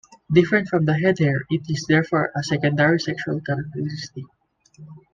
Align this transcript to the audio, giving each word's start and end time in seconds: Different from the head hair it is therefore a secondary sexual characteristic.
Different 0.33 0.67
from 0.67 0.85
the 0.85 0.95
head 0.97 1.19
hair 1.19 1.43
it 1.51 1.61
is 1.69 1.85
therefore 1.87 2.31
a 2.35 2.41
secondary 2.41 2.99
sexual 2.99 3.39
characteristic. 3.39 4.23